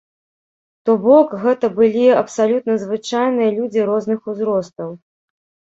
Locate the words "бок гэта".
1.03-1.65